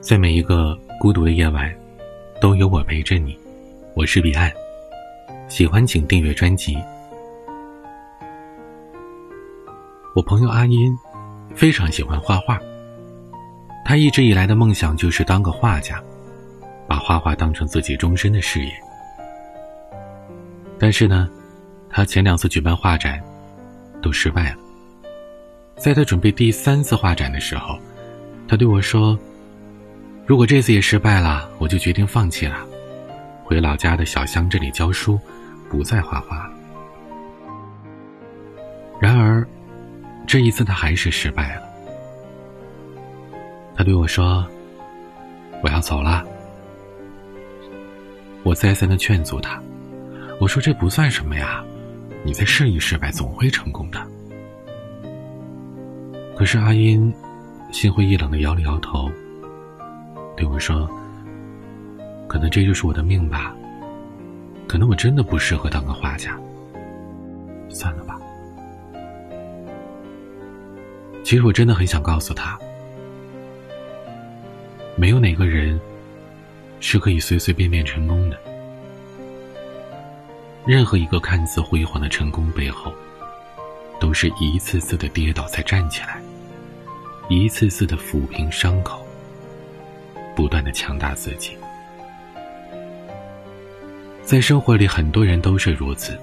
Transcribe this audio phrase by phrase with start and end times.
[0.00, 1.74] 在每一个孤独的夜晚，
[2.40, 3.36] 都有我陪着你。
[3.94, 4.50] 我是彼岸，
[5.48, 6.78] 喜欢请订阅专辑。
[10.14, 10.96] 我朋友阿音
[11.52, 12.60] 非常喜欢画画，
[13.84, 16.00] 他一直以来的梦想就是当个画家，
[16.86, 18.72] 把画画当成自己终身的事业。
[20.78, 21.28] 但是呢，
[21.90, 23.20] 他前两次举办画展
[24.00, 24.56] 都失败了。
[25.76, 27.76] 在他准备第三次画展的时候，
[28.46, 29.18] 他对我说。
[30.28, 32.58] 如果这次也失败了，我就决定放弃了，
[33.42, 35.18] 回老家的小乡镇里教书，
[35.70, 36.46] 不再画画。
[39.00, 39.48] 然而，
[40.26, 41.62] 这一次他还是失败了。
[43.74, 44.46] 他对我说
[45.64, 46.22] ：“我要走了。”
[48.44, 49.58] 我再三的劝阻他，
[50.38, 51.64] 我说：“这不算什么呀，
[52.22, 54.06] 你再试一试呗，总会成功的。”
[56.36, 57.10] 可是阿英
[57.72, 59.10] 心灰意冷的摇了摇头。
[60.38, 60.88] 对我说
[62.30, 63.52] ：“可能这就是我的命吧，
[64.68, 66.38] 可能我真的不适合当个画家。
[67.68, 68.16] 算了吧。”
[71.26, 72.56] 其实我真的很想告诉他，
[74.94, 75.78] 没有哪个人
[76.78, 78.38] 是可以随随便便成功的。
[80.64, 82.92] 任何一个看似辉煌的成功背后，
[83.98, 86.22] 都是一次次的跌倒才站起来，
[87.28, 89.04] 一次次的抚平伤口。
[90.38, 91.56] 不断的强大自己，
[94.22, 96.16] 在生活里，很多人都是如此，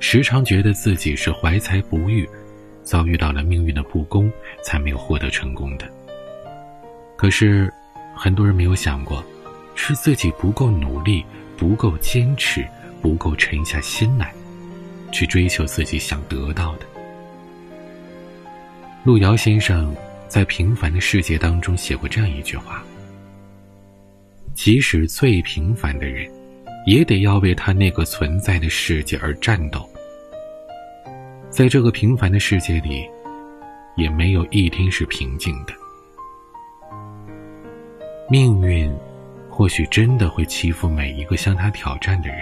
[0.00, 2.28] 时常觉得自己是怀才不遇，
[2.82, 4.30] 遭遇到了命运的不公，
[4.62, 5.90] 才没有获得成功的。
[7.16, 7.72] 可是，
[8.14, 9.24] 很多人没有想过，
[9.74, 11.24] 是自己不够努力，
[11.56, 12.62] 不够坚持，
[13.00, 14.30] 不够沉下心来，
[15.10, 16.84] 去追求自己想得到的。
[19.04, 19.96] 路遥先生
[20.28, 22.84] 在《平凡的世界》当中写过这样一句话。
[24.54, 26.30] 即使最平凡的人，
[26.86, 29.88] 也得要为他那个存在的世界而战斗。
[31.50, 33.04] 在这个平凡的世界里，
[33.96, 35.72] 也没有一天是平静的。
[38.30, 38.90] 命运，
[39.50, 42.38] 或许真的会欺负每一个向他挑战的人。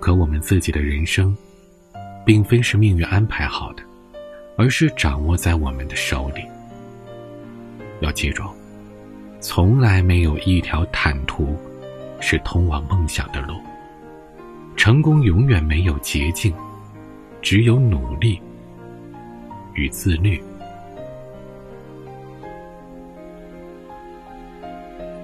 [0.00, 1.36] 可我们自己的人生，
[2.24, 3.82] 并非是命运安排好的，
[4.56, 6.42] 而是掌握在我们的手里。
[8.00, 8.42] 要记住。
[9.42, 11.56] 从来没有一条坦途
[12.20, 13.56] 是通往梦想的路。
[14.76, 16.54] 成功永远没有捷径，
[17.42, 18.40] 只有努力
[19.74, 20.40] 与自律。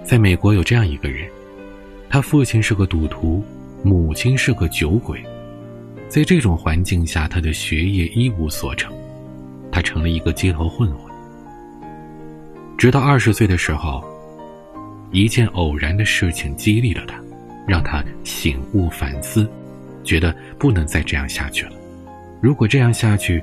[0.02, 1.30] 在美国有这样一个人，
[2.10, 3.42] 他父亲是个赌徒，
[3.84, 5.22] 母亲是个酒鬼，
[6.08, 8.92] 在这种环境下，他的学业一无所成，
[9.70, 11.07] 他成了一个街头混混。
[12.78, 14.04] 直到二十岁的时候，
[15.10, 17.20] 一件偶然的事情激励了他，
[17.66, 19.50] 让他醒悟反思，
[20.04, 21.72] 觉得不能再这样下去了。
[22.40, 23.42] 如果这样下去，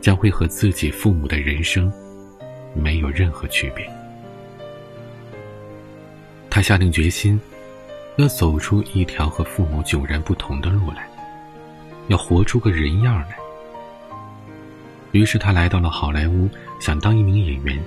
[0.00, 1.92] 将会和自己父母的人生
[2.74, 3.86] 没有任何区别。
[6.48, 7.38] 他下定决心，
[8.16, 11.06] 要走出一条和父母迥然不同的路来，
[12.08, 13.36] 要活出个人样来。
[15.10, 16.48] 于是他来到了好莱坞，
[16.80, 17.78] 想当一名演员。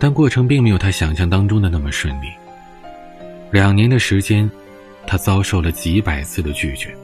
[0.00, 2.28] 但过程并没有他想象当中的那么顺利。
[3.52, 4.50] 两年的时间，
[5.06, 6.96] 他遭受了几百次的拒绝。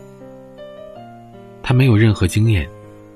[1.63, 2.67] 他没有任何经验，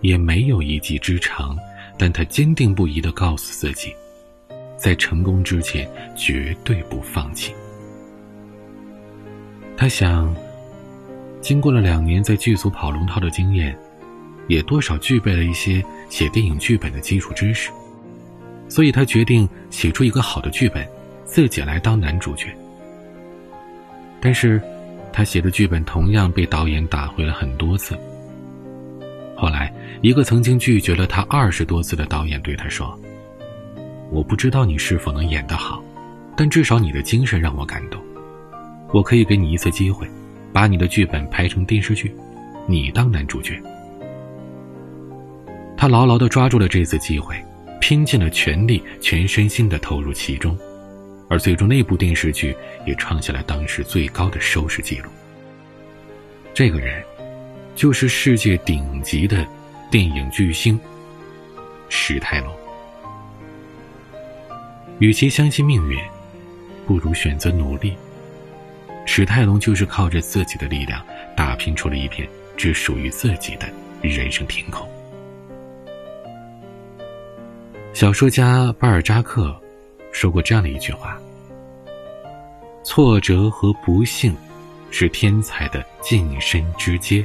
[0.02, 1.56] 也没有一技之长，
[1.96, 3.94] 但他坚定不移的告诉自己，
[4.76, 7.54] 在成功之前绝对不放弃。
[9.78, 10.34] 他想，
[11.40, 13.74] 经过了两年在剧组跑龙套的经验，
[14.46, 17.70] 也多少具备了一些写电影剧本的基础知识。
[18.70, 20.88] 所以他决定写出一个好的剧本，
[21.24, 22.46] 自己来当男主角。
[24.20, 24.62] 但是，
[25.12, 27.98] 他写的剧本同样被导演打回了很多次。
[29.36, 29.72] 后来，
[30.02, 32.96] 一个曾经拒绝了他二十多次的导演对他说
[34.12, 35.82] ：“我不知道你是否能演得好，
[36.36, 38.00] 但至少你的精神让我感动。
[38.92, 40.06] 我可以给你一次机会，
[40.52, 42.14] 把你的剧本拍成电视剧，
[42.66, 43.60] 你当男主角。”
[45.76, 47.34] 他牢牢的抓住了这次机会。
[47.80, 50.56] 拼尽了全力，全身心的投入其中，
[51.28, 52.54] 而最终那部电视剧
[52.86, 55.10] 也创下了当时最高的收视记录。
[56.54, 57.02] 这个人，
[57.74, 59.46] 就是世界顶级的
[59.90, 60.78] 电影巨星
[61.88, 62.54] 史泰龙。
[64.98, 65.98] 与其相信命运，
[66.86, 67.96] 不如选择努力。
[69.06, 71.04] 史泰龙就是靠着自己的力量，
[71.34, 73.66] 打拼出了一片只属于自己的
[74.02, 74.86] 人生天空。
[78.00, 79.54] 小说家巴尔扎克
[80.10, 81.20] 说过这样的一句话
[82.82, 84.34] ：“挫折和不幸，
[84.90, 87.22] 是天才的晋升之阶，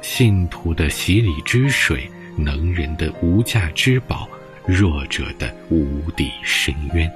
[0.00, 4.28] 信徒的洗礼之水，能人的无价之宝，
[4.64, 7.12] 弱者的无底深渊。”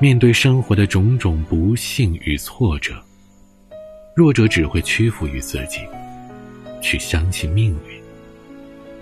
[0.00, 2.94] 面对生活的种种不幸与挫折，
[4.16, 5.80] 弱者只会屈服于自己，
[6.80, 7.91] 去相信命运。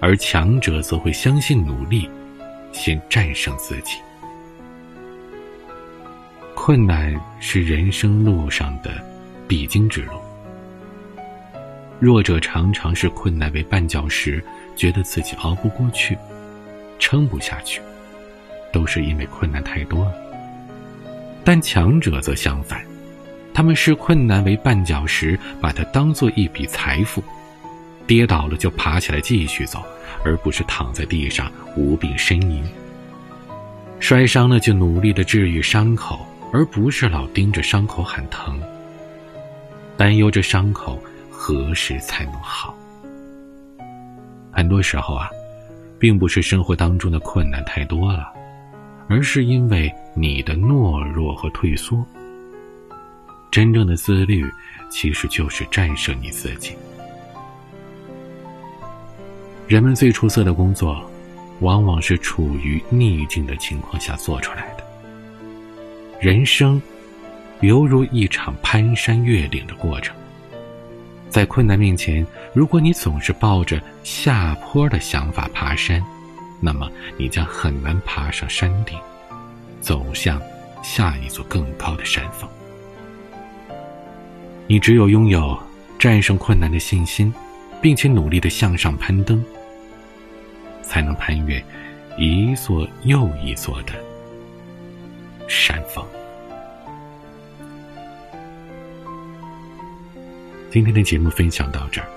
[0.01, 2.09] 而强者则会相信努力，
[2.73, 3.97] 先战胜自己。
[6.55, 9.03] 困难是人生路上的
[9.47, 10.13] 必经之路。
[11.99, 14.43] 弱者常常是困难为绊脚石，
[14.75, 16.17] 觉得自己熬不过去，
[16.99, 17.81] 撑不下去，
[18.73, 20.15] 都是因为困难太多了。
[21.45, 22.83] 但强者则相反，
[23.53, 27.23] 他们视困难为绊脚石，把它当做一笔财富。
[28.11, 29.85] 跌倒了就爬起来继续走，
[30.25, 32.61] 而不是躺在地上无病呻吟。
[34.01, 38.61] 摔伤了就努力的治愈伤口，而不是老盯着伤口喊疼，
[39.97, 42.77] 担忧着伤口何时才能好。
[44.51, 45.31] 很多时候啊，
[45.97, 48.27] 并不是生活当中的困难太多了，
[49.09, 52.05] 而是因为你的懦弱和退缩。
[53.53, 54.45] 真正的自律，
[54.89, 56.75] 其实就是战胜你自己。
[59.71, 61.01] 人们最出色的工作，
[61.61, 64.83] 往往是处于逆境的情况下做出来的。
[66.19, 66.83] 人生，
[67.61, 70.13] 犹如一场攀山越岭的过程。
[71.29, 76.05] 在困难面前，如果你总是抱着下坡的想法爬山，
[76.59, 78.99] 那么你将很难爬上山顶，
[79.81, 80.43] 走向
[80.83, 82.51] 下一座更高的山峰。
[84.67, 85.57] 你只有拥有
[85.97, 87.33] 战胜困难的信心，
[87.81, 89.41] 并且努力的向上攀登。
[90.91, 91.65] 才能攀越
[92.19, 93.93] 一座又一座的
[95.49, 96.05] 山峰。
[100.69, 102.09] 今天的节目分享到这儿，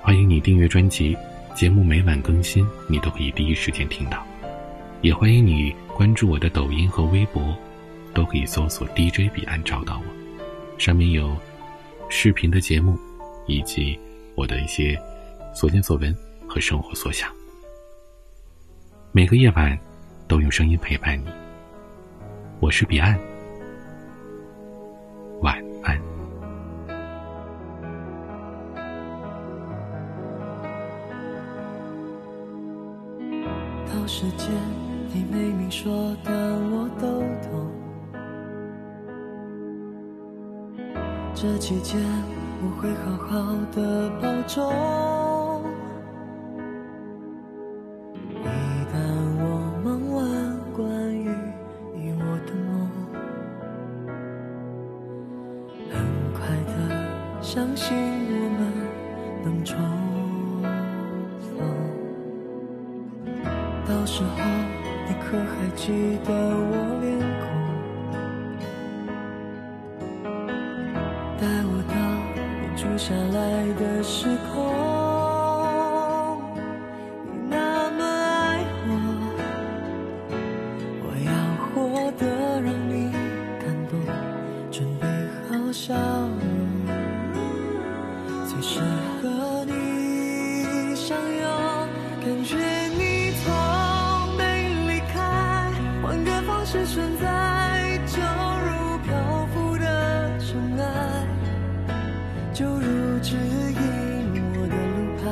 [0.00, 1.16] 欢迎你订阅专辑，
[1.52, 4.24] 节目每晚更新，你都可以第一时间听到。
[5.00, 7.56] 也欢迎你关注我的抖音和微博，
[8.14, 11.36] 都可以搜索 DJ 彼岸找到我，上面有
[12.08, 12.96] 视频的节目，
[13.48, 13.98] 以及
[14.36, 14.96] 我的一些
[15.52, 16.16] 所见所闻
[16.46, 17.28] 和生活所想。
[19.14, 19.78] 每个夜晚，
[20.26, 21.26] 都用声音陪伴你。
[22.60, 23.14] 我是彼岸，
[25.42, 26.00] 晚安。
[33.86, 34.50] 到时间，
[35.12, 36.34] 你没明说，但
[36.70, 37.20] 我都
[37.50, 37.70] 懂。
[41.34, 42.00] 这期间，
[42.62, 45.31] 我会好好的保重。
[57.54, 58.60] 相信我们
[59.44, 59.76] 能重
[61.42, 61.52] 逢，
[63.86, 64.38] 到时候
[65.06, 65.92] 你可还记
[66.24, 66.72] 得我
[67.02, 67.06] 脸
[67.42, 67.44] 孔？
[71.38, 71.94] 带我到
[72.62, 73.44] 你住下来
[73.74, 74.91] 的时空。
[88.72, 88.80] 是
[89.20, 91.44] 和你相拥，
[92.22, 92.56] 感觉
[92.96, 93.52] 你从
[94.38, 94.40] 没
[94.88, 95.14] 离开。
[96.02, 99.12] 换个方式存在，就如漂
[99.52, 100.48] 浮的尘
[100.78, 100.82] 埃，
[102.54, 105.22] 就如指引我的路牌。